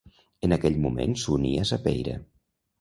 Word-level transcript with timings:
En 0.47 0.55
aquell 0.57 0.79
moment 0.87 1.15
s'uní 1.25 1.53
a 1.61 1.69
Sapeira. 1.75 2.19